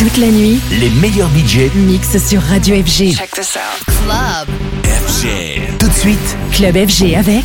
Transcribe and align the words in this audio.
Toute 0.00 0.16
la 0.16 0.28
nuit, 0.28 0.58
les 0.80 0.88
meilleurs 0.88 1.28
budgets 1.28 1.70
mixent 1.74 2.26
sur 2.26 2.40
Radio 2.40 2.74
FG. 2.76 3.12
Check 3.14 3.32
this 3.32 3.54
out. 3.54 3.84
Club. 3.84 4.48
FG. 4.82 5.76
Tout 5.78 5.88
de 5.88 5.92
suite, 5.92 6.36
Club 6.54 6.74
FG 6.88 7.14
avec 7.14 7.44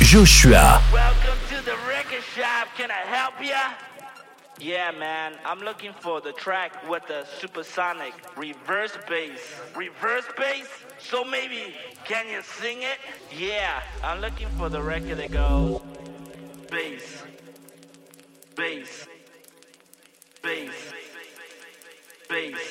Joshua. 0.00 0.80
Welcome 0.94 1.36
to 1.50 1.62
the 1.62 1.76
record 1.86 2.24
shop. 2.34 2.68
Can 2.78 2.88
I 2.88 3.04
help 3.06 3.34
ya? 3.42 3.76
Yeah, 4.58 4.92
man. 4.98 5.34
I'm 5.44 5.60
looking 5.62 5.92
for 6.00 6.22
the 6.22 6.32
track 6.32 6.72
with 6.88 7.02
the 7.06 7.26
supersonic 7.38 8.14
reverse 8.34 8.96
bass. 9.06 9.38
Reverse 9.76 10.24
bass? 10.38 10.68
So 10.98 11.22
maybe 11.22 11.74
can 12.06 12.26
you 12.28 12.40
sing 12.42 12.78
it? 12.78 12.98
Yeah, 13.30 13.82
I'm 14.02 14.22
looking 14.22 14.48
for 14.56 14.70
the 14.70 14.80
record 14.80 15.18
that 15.18 15.32
goes 15.32 15.82
bass, 16.70 17.24
bass, 18.56 19.06
bass, 20.42 20.72
bass, 22.30 22.70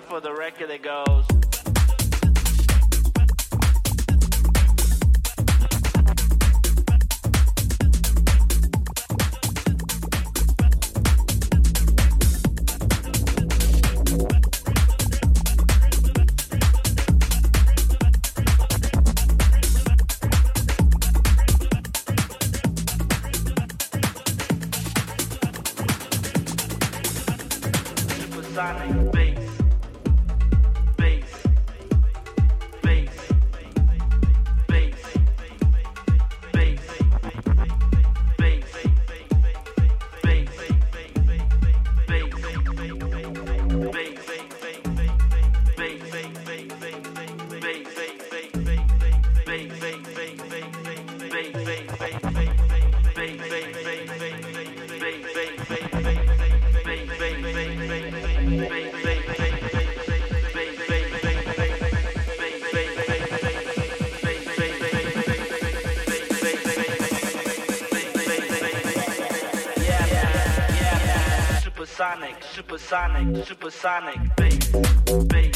for 0.00 0.20
the 0.20 0.32
record 0.32 0.70
that 0.70 0.82
goes. 0.82 1.33
Supersonic, 72.84 73.46
supersonic, 73.46 74.36
bass, 74.36 74.68
bass, 75.28 75.53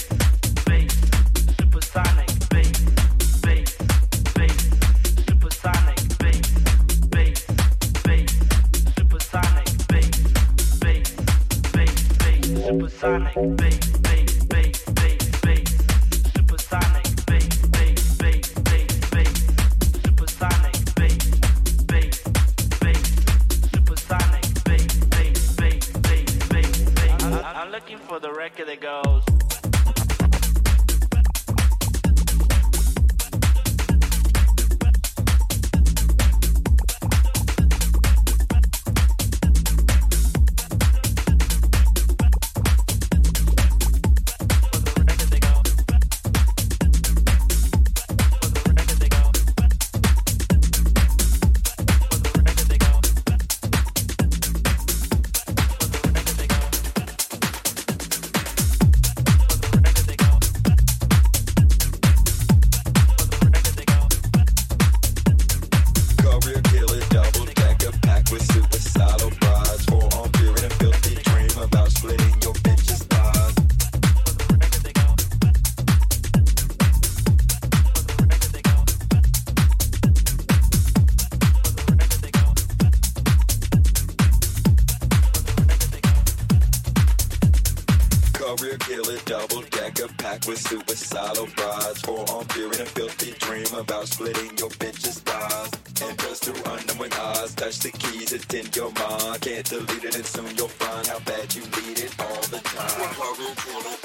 Career 88.56 88.78
killer, 88.78 89.18
double 89.26 89.60
decker, 89.68 90.08
packed 90.16 90.48
with 90.48 90.56
suicidal 90.56 91.48
brides. 91.54 92.00
Forearm 92.00 92.46
fear 92.46 92.64
and 92.64 92.80
a 92.80 92.86
filthy 92.86 93.32
dream 93.32 93.66
about 93.78 94.08
splitting 94.08 94.56
your 94.56 94.70
bitch's 94.80 95.18
thighs. 95.18 95.70
And 96.00 96.18
just 96.18 96.46
through 96.46 96.72
unknowing 96.72 97.12
eyes, 97.12 97.54
touch 97.54 97.78
the 97.80 97.90
keys, 97.90 98.32
it's 98.32 98.48
in 98.54 98.64
your 98.72 98.90
mind. 98.92 99.42
Can't 99.42 99.68
delete 99.68 100.02
it, 100.02 100.16
and 100.16 100.24
soon 100.24 100.56
you'll 100.56 100.68
find 100.68 101.06
how 101.08 101.18
bad 101.20 101.54
you 101.54 101.60
need 101.60 101.98
it 102.00 102.14
all 102.18 102.40
the 102.48 102.60
time. 102.64 103.12
Career 103.20 103.52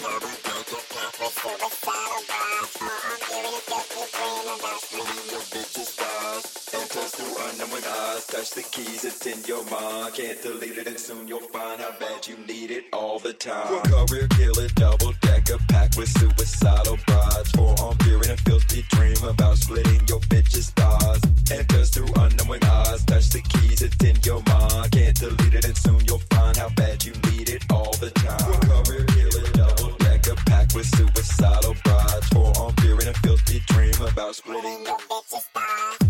double 0.04 0.36
decker, 0.44 0.84
packed 0.92 1.20
with 1.24 1.40
suicidal 1.40 2.20
brides. 2.28 2.76
Forearm 2.76 3.24
fear 3.24 3.48
and 3.48 3.48
a 3.48 3.62
filthy 3.64 4.04
dream 4.12 4.60
about 4.60 4.80
splitting 4.84 5.32
your 5.32 5.44
bitch's 5.56 5.90
thighs. 5.96 6.63
Just 6.74 7.18
through 7.18 7.36
unknowing 7.50 7.84
eyes, 7.86 8.26
touch 8.26 8.50
the 8.52 8.64
keys, 8.64 9.06
it's 9.06 9.24
in 9.28 9.38
your 9.46 9.64
mind. 9.70 10.16
Can't 10.16 10.42
delete 10.42 10.76
it, 10.76 10.88
and 10.88 10.98
soon 10.98 11.28
you'll 11.28 11.40
find 11.40 11.80
how 11.80 11.92
bad 12.00 12.28
you 12.28 12.36
need 12.48 12.72
it 12.72 12.86
all 12.92 13.20
the 13.20 13.32
time. 13.32 13.80
Career 13.84 14.28
killer, 14.30 14.68
double 14.70 15.14
decker, 15.22 15.60
packed 15.70 15.98
with 15.98 16.10
suicidal 16.10 16.98
brides. 17.06 17.52
Forearm 17.52 17.96
fear 18.00 18.18
and 18.18 18.32
a 18.32 18.38
filthy 18.38 18.84
dream 18.90 19.24
about 19.24 19.58
splitting 19.58 20.02
your 20.08 20.20
bitch's 20.22 20.72
thighs. 20.72 21.22
Just 21.70 21.94
through 21.94 22.10
unknowing 22.16 22.64
eyes, 22.64 23.06
touch 23.06 23.30
the 23.30 23.42
keys, 23.42 23.84
it's 23.84 24.04
in 24.04 24.18
your 24.24 24.42
mind. 24.48 24.92
Can't 24.92 25.16
delete 25.20 25.54
it, 25.54 25.66
and 25.66 25.78
soon 25.78 26.04
you'll 26.08 26.26
find 26.32 26.58
how 26.58 26.70
bad 26.70 27.06
you 27.06 27.14
need 27.30 27.50
it 27.50 27.64
all 27.70 27.94
the 28.02 28.10
time. 28.10 28.60
Career 28.62 29.06
killer, 29.14 29.48
double 29.54 29.96
decker, 29.98 30.36
packed 30.48 30.74
with 30.74 30.88
suicidal 30.88 31.76
brides. 31.84 32.28
Forearm 32.30 32.74
fear 32.78 32.94
and 32.94 33.10
a 33.10 33.14
filthy 33.20 33.62
dream 33.68 33.94
about 34.02 34.34
splitting 34.34 34.84
your 34.86 34.98
bitch's 34.98 35.46
thighs. 35.54 36.03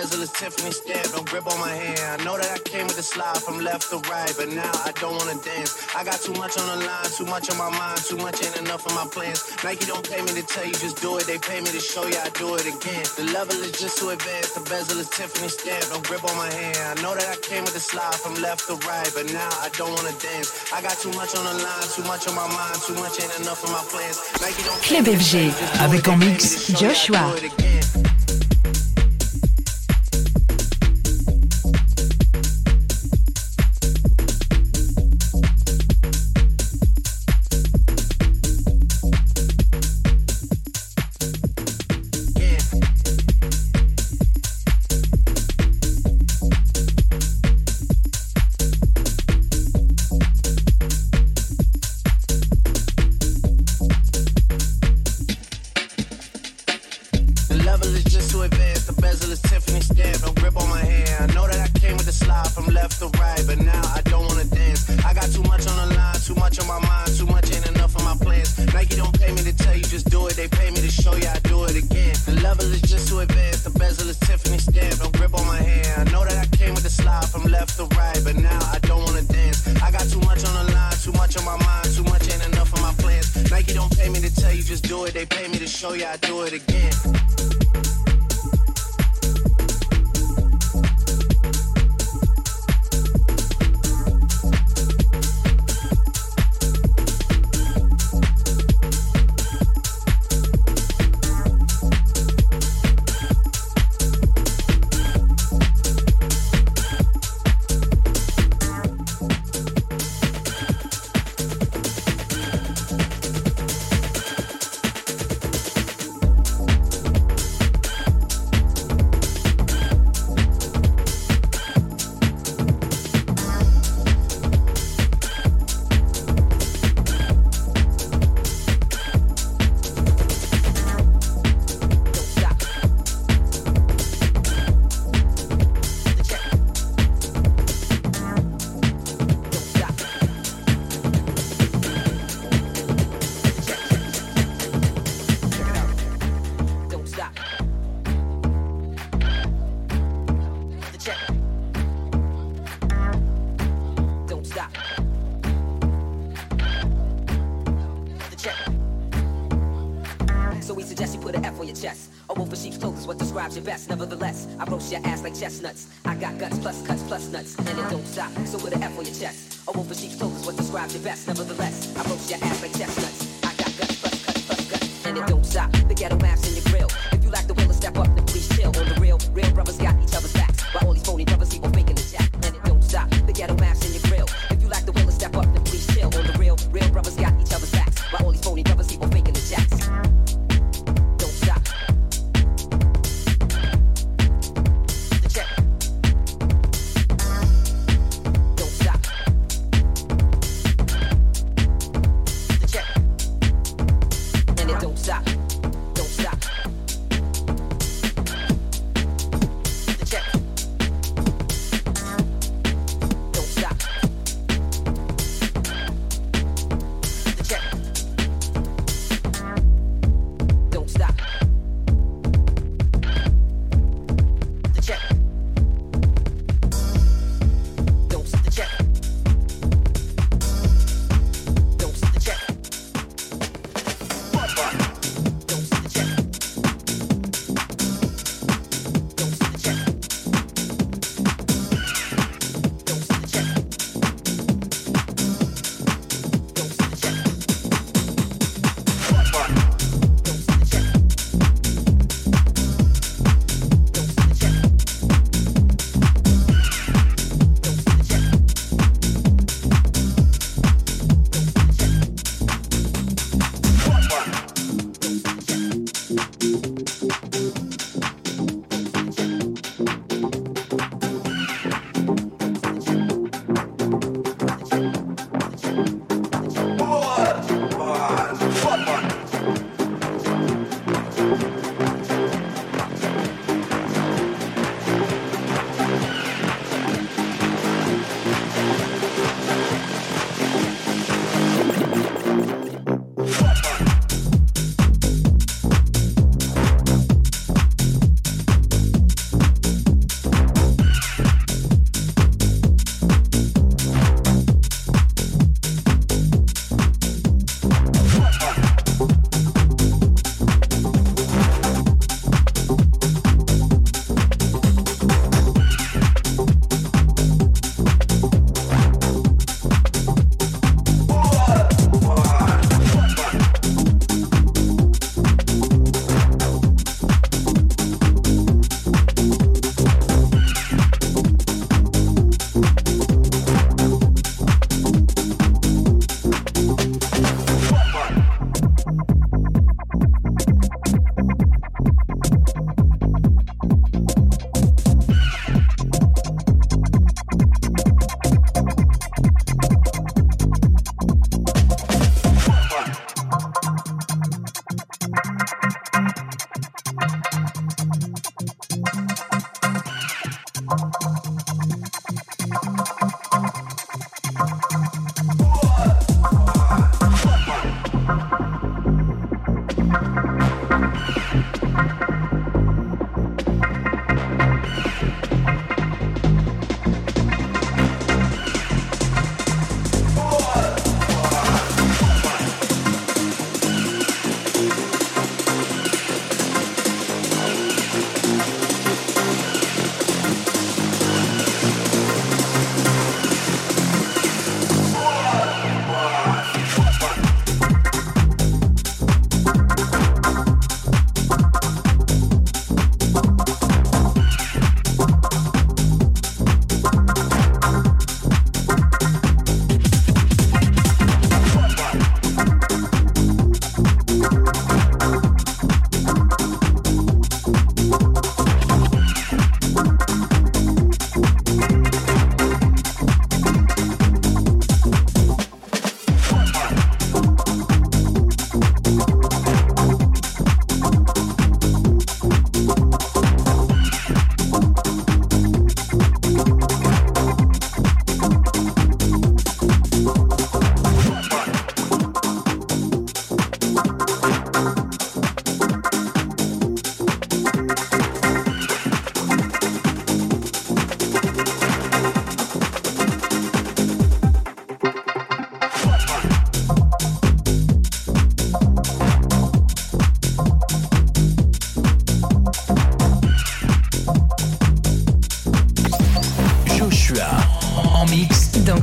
Tiffany 0.00 0.72
stamp, 0.72 1.12
no 1.12 1.22
grip 1.28 1.46
on 1.46 1.60
my 1.60 1.68
hand. 1.68 2.00
I 2.00 2.24
know 2.24 2.32
that 2.38 2.48
I 2.48 2.58
came 2.64 2.86
with 2.86 2.96
a 2.96 3.02
slide 3.02 3.36
from 3.36 3.60
left 3.60 3.90
to 3.90 4.00
right, 4.08 4.32
but 4.38 4.48
now 4.48 4.72
I 4.88 4.92
don't 4.96 5.12
wanna 5.12 5.36
dance. 5.44 5.76
I 5.94 6.02
got 6.04 6.16
too 6.24 6.32
much 6.40 6.56
on 6.56 6.64
the 6.72 6.86
line, 6.88 7.10
too 7.12 7.26
much 7.26 7.50
on 7.50 7.58
my 7.58 7.68
mind, 7.68 8.00
too 8.08 8.16
much 8.16 8.40
ain't 8.40 8.56
enough 8.64 8.86
of 8.86 8.94
my 8.94 9.04
plans. 9.12 9.44
Nike 9.62 9.84
don't 9.84 10.00
pay 10.08 10.22
me 10.22 10.32
to 10.32 10.42
tell 10.42 10.64
you 10.64 10.72
just 10.72 11.02
do 11.02 11.18
it, 11.18 11.26
they 11.26 11.36
pay 11.36 11.60
me 11.60 11.68
to 11.68 11.80
show 11.80 12.06
you 12.08 12.16
I 12.16 12.30
do 12.32 12.54
it 12.56 12.64
again. 12.64 13.04
The 13.20 13.28
level 13.36 13.54
is 13.60 13.76
just 13.76 13.98
too 14.00 14.08
advanced, 14.08 14.54
the 14.56 14.64
bezel 14.64 14.98
is 14.98 15.10
Tiffany 15.10 15.48
stamp, 15.52 15.84
no 15.92 16.00
grip 16.00 16.24
on 16.24 16.34
my 16.34 16.48
hand. 16.48 16.80
I 16.80 17.02
know 17.02 17.12
that 17.14 17.28
I 17.28 17.36
came 17.44 17.64
with 17.68 17.76
a 17.76 17.84
slide 17.84 18.16
from 18.16 18.40
left 18.40 18.72
to 18.72 18.80
right, 18.88 19.10
but 19.12 19.28
now 19.36 19.52
I 19.60 19.68
don't 19.76 19.92
wanna 19.92 20.16
dance. 20.16 20.48
I 20.72 20.80
got 20.80 20.96
too 20.96 21.12
much 21.12 21.36
on 21.36 21.44
the 21.44 21.60
line, 21.60 21.88
too 21.92 22.04
much 22.08 22.24
on 22.26 22.34
my 22.34 22.48
mind, 22.48 22.80
too 22.88 22.96
much 22.96 23.20
ain't 23.20 23.36
enough 23.44 23.60
of 23.62 23.70
my 23.70 23.84
plans. 23.92 24.16
Nike 24.40 24.64
don't 24.64 24.80
Club 24.80 25.06
FG, 25.12 25.52
avec 25.84 26.08
en 26.08 26.16
mix 26.16 26.72
Joshwa. 26.72 27.36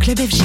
Club 0.07 0.19
FG. 0.19 0.37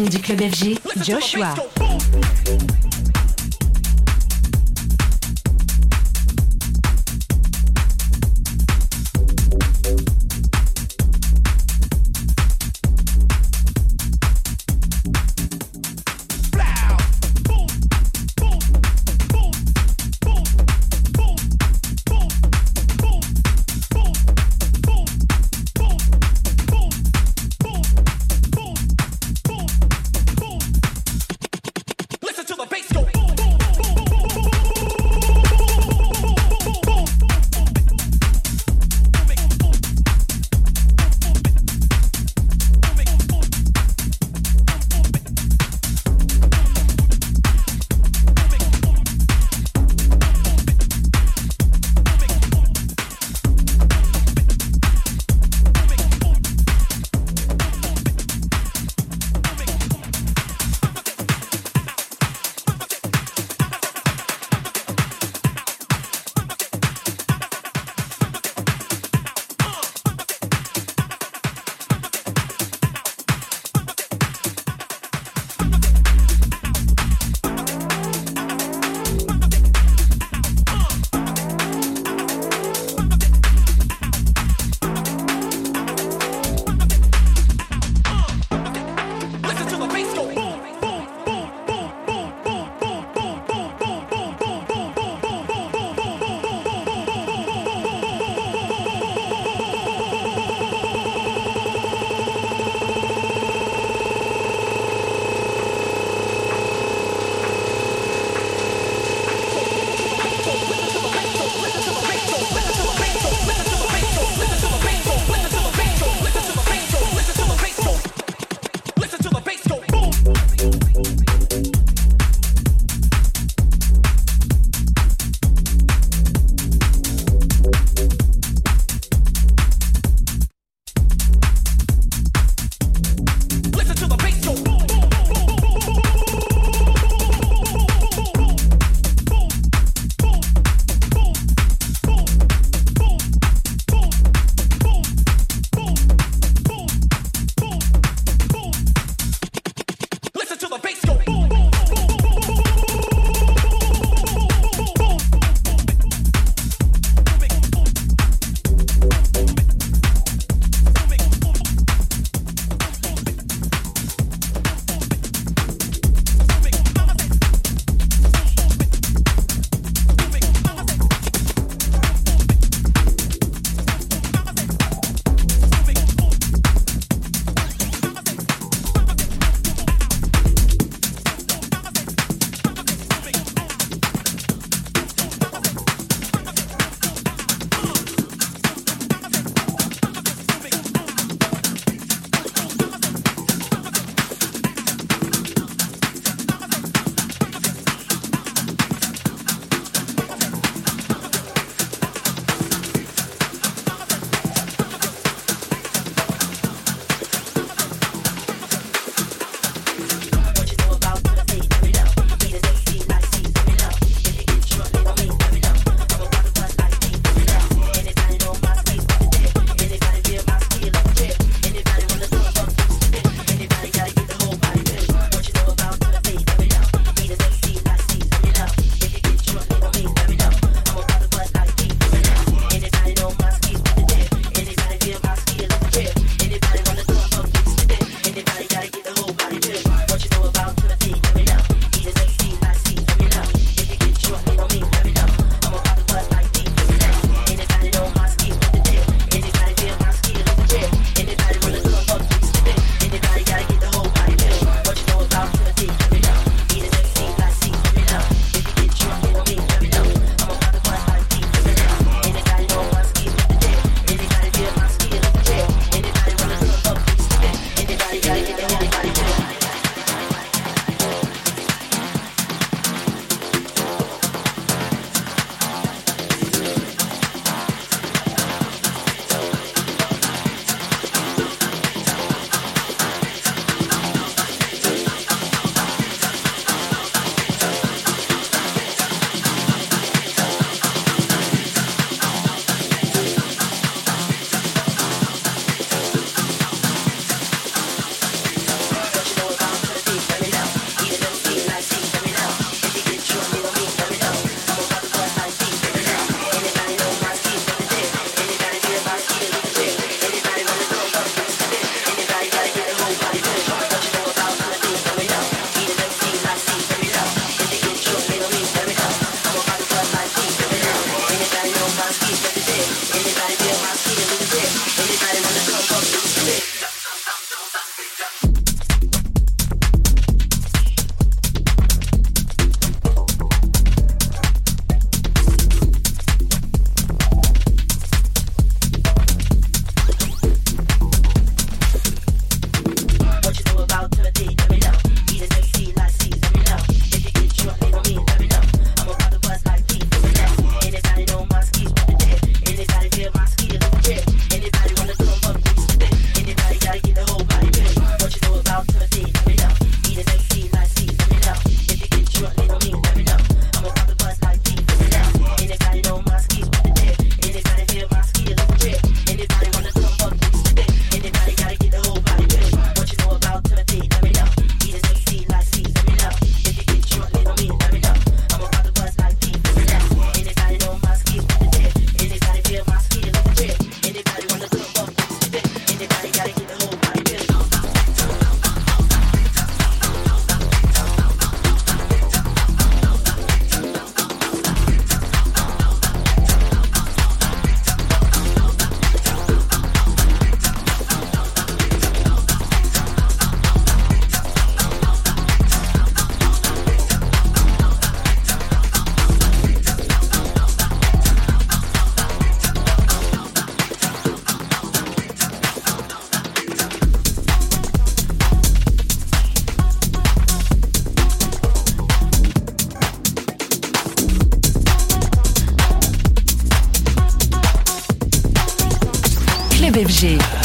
Platine 0.00 0.08
du 0.08 0.18
club 0.18 0.40
FG, 0.40 0.78
Joshua. 1.04 1.54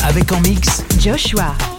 Avec 0.03 0.31
en 0.31 0.39
mix 0.41 0.83
Joshua. 0.99 1.74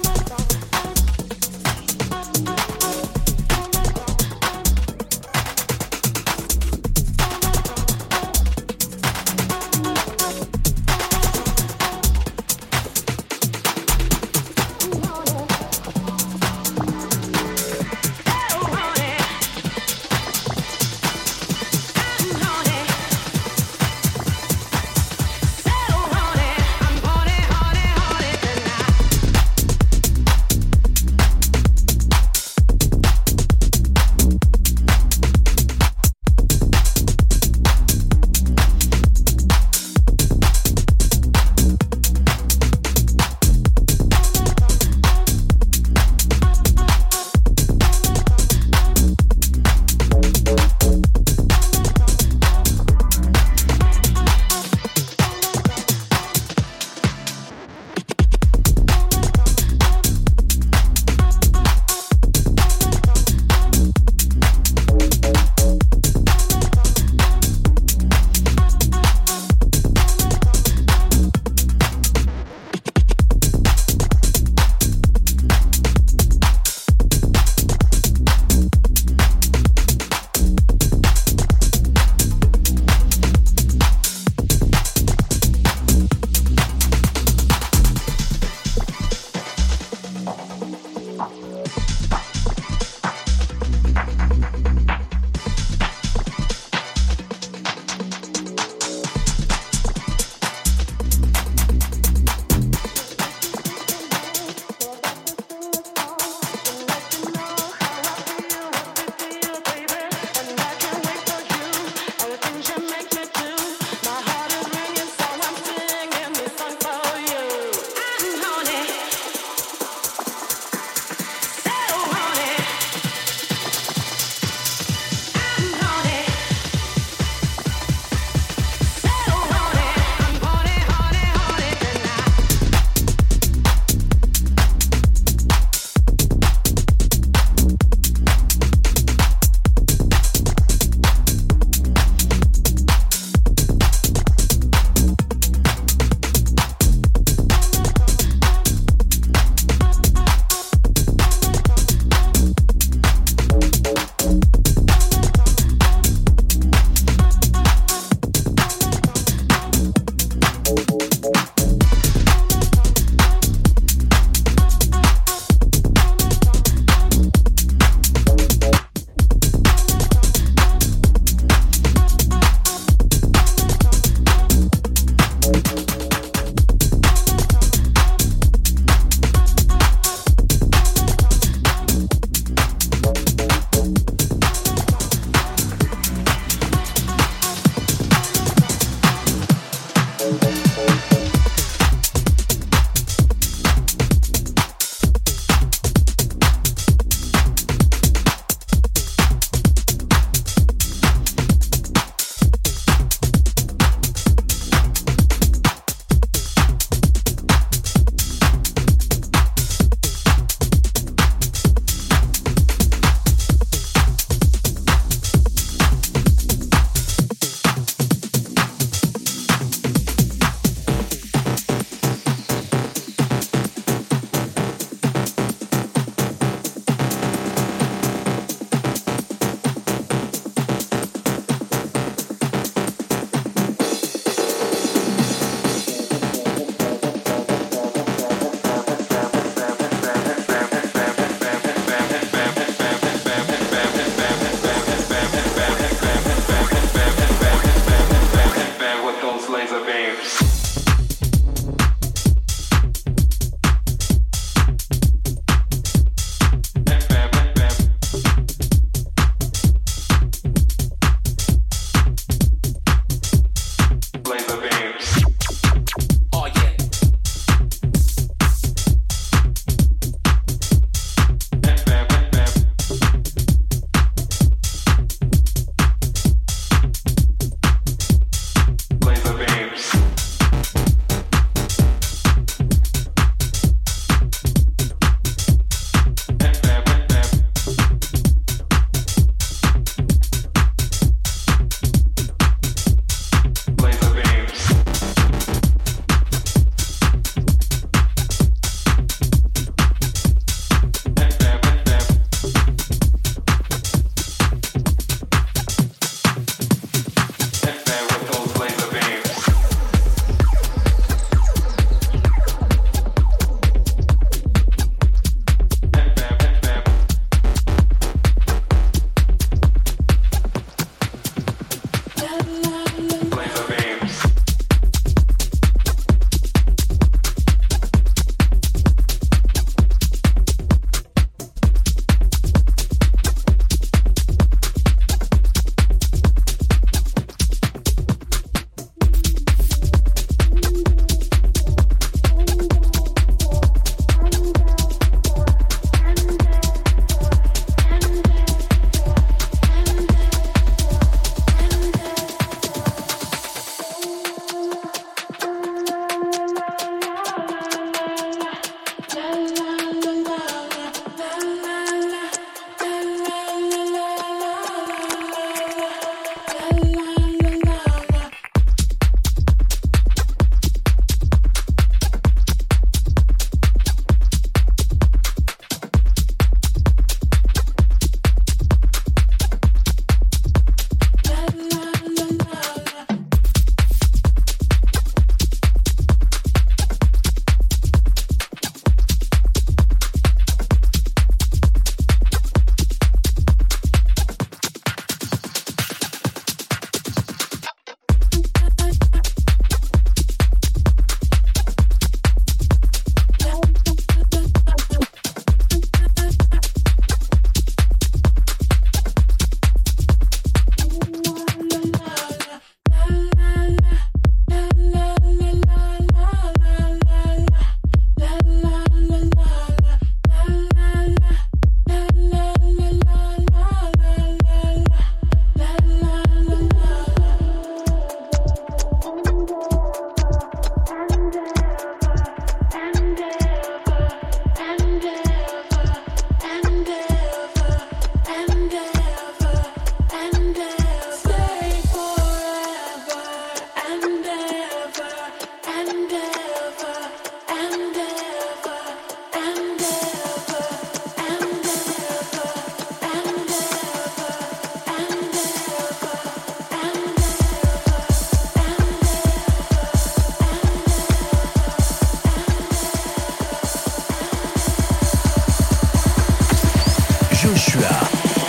Joshua, 467.47 467.89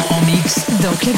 en 0.10 0.22
mix 0.26 0.66
dans 0.82 0.92
Club 0.94 1.18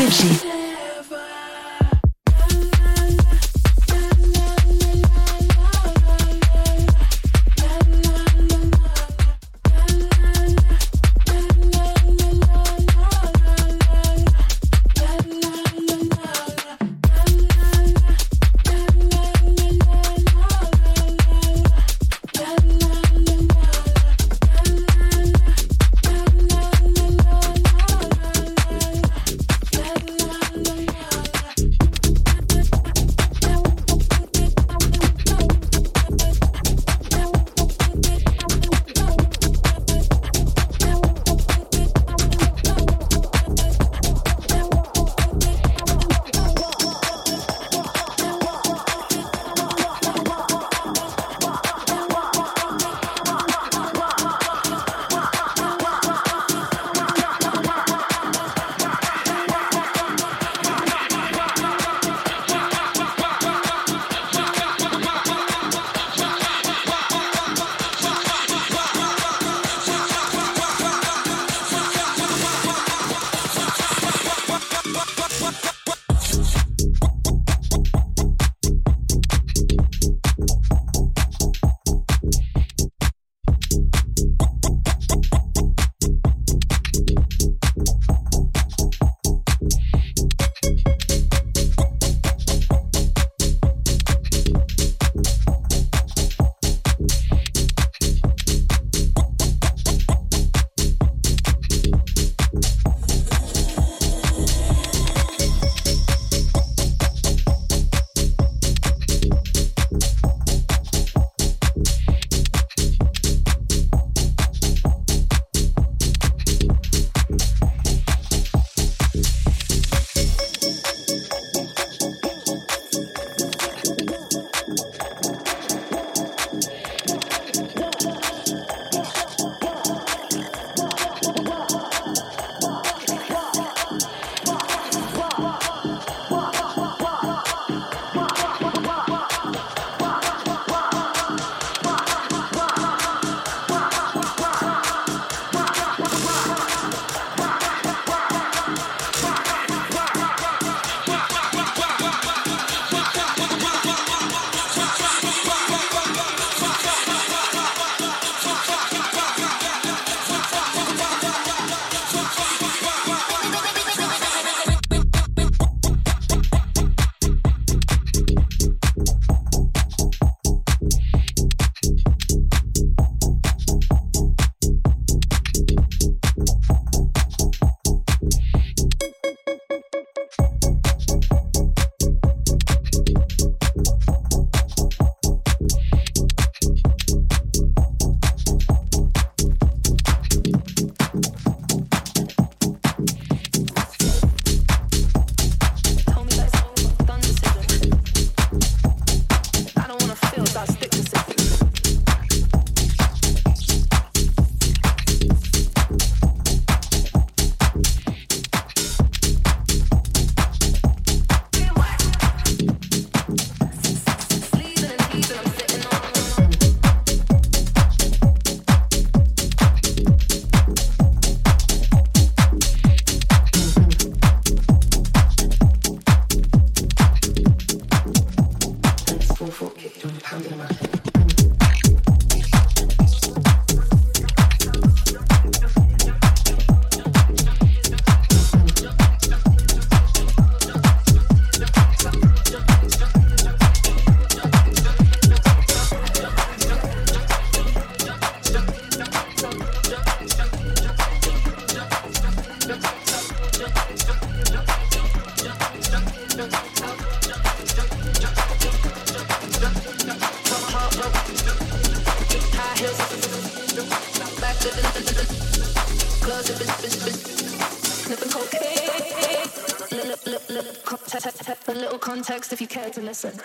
if 272.52 272.62
you 272.62 272.68
care 272.68 272.90
to 272.90 273.02
listen. 273.02 273.40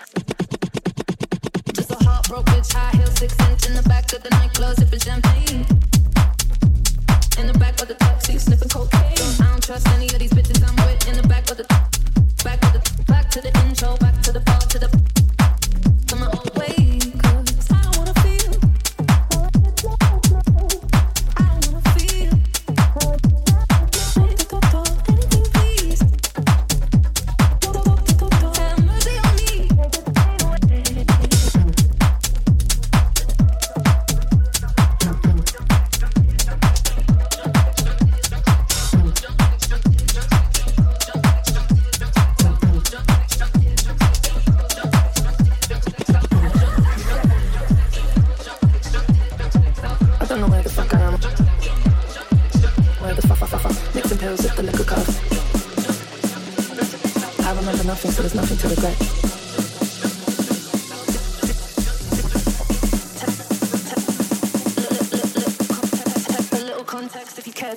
nothing, 58.04 58.12
so 58.12 58.22
there's 58.22 58.34
nothing 58.34 58.58
to 58.58 58.68
regret. 58.68 59.24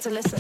to 0.02 0.10
listen. 0.12 0.40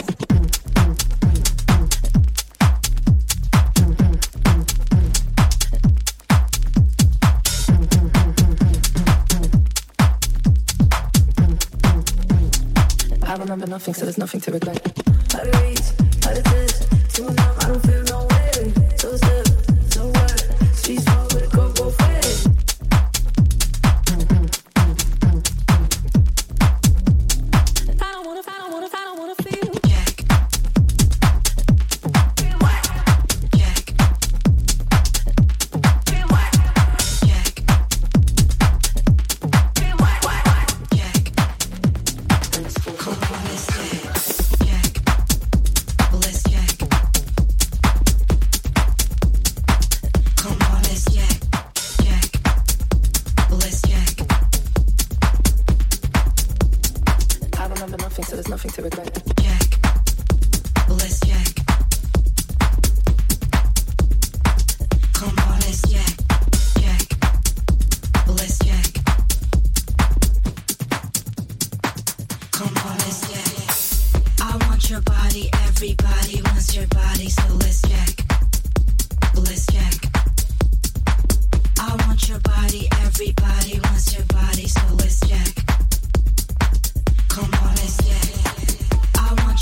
I 13.23 13.35
remember 13.35 13.65
nothing, 13.67 13.93
so 13.93 14.05
there's 14.05 14.17
nothing 14.17 14.41
to 14.41 14.51
regret. 14.51 14.86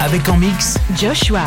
Avec 0.00 0.28
en 0.28 0.38
mix 0.38 0.78
Joshua. 0.96 1.42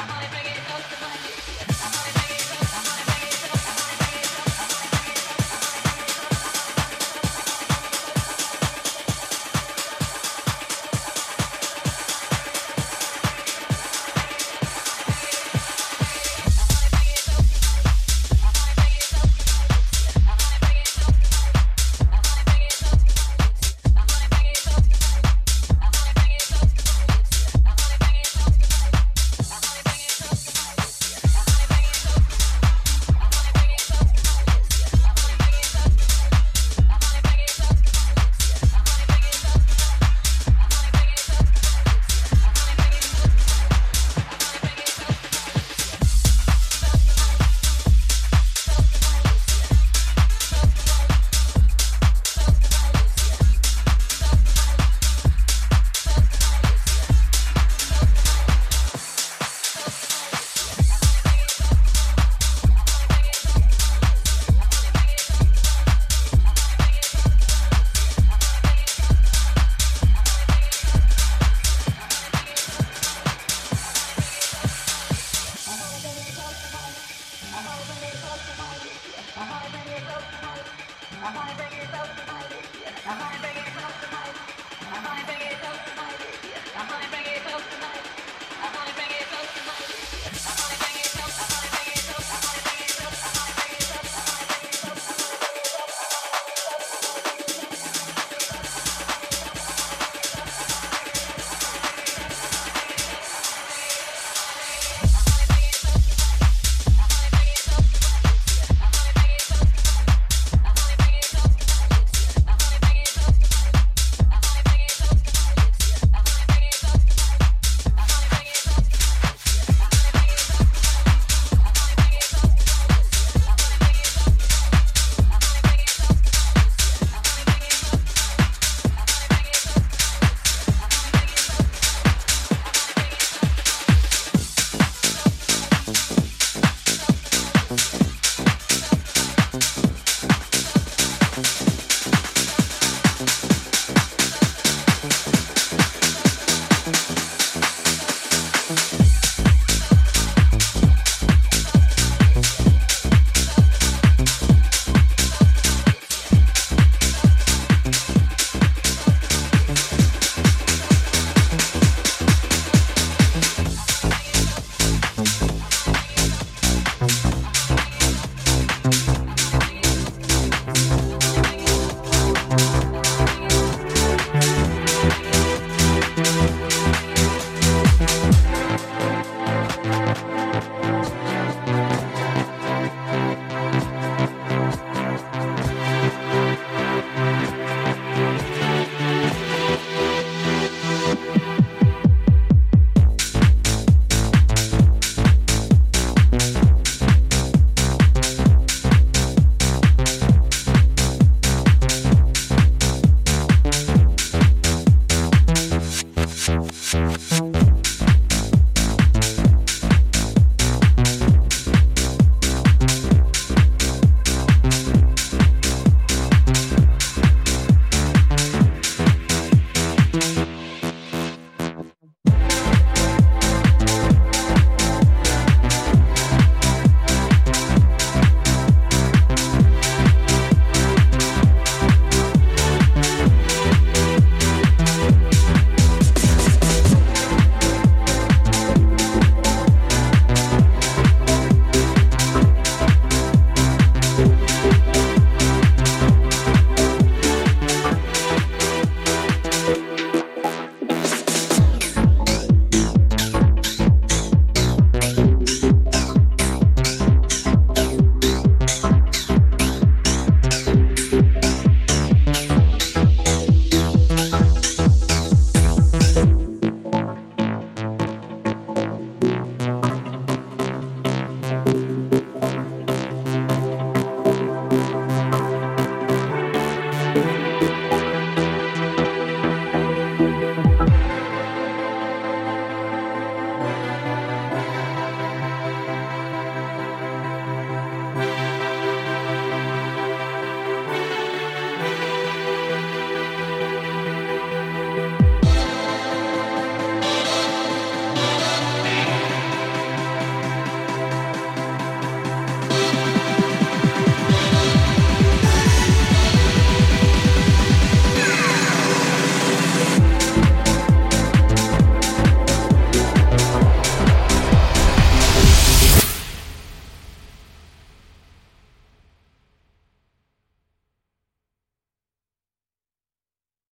I 0.00 0.04
wanna 0.06 0.28
bring 0.30 0.46
it 0.46 0.56
close 0.68 0.84
to 0.90 0.96
my 1.00 1.12
lips. 1.14 1.77